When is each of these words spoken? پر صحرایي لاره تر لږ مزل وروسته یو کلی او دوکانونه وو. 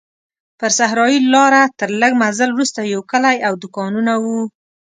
پر 0.59 0.69
صحرایي 0.77 1.19
لاره 1.33 1.61
تر 1.79 1.89
لږ 2.01 2.11
مزل 2.21 2.49
وروسته 2.53 2.79
یو 2.93 3.01
کلی 3.11 3.37
او 3.47 3.53
دوکانونه 3.63 4.13
وو. 4.23 4.41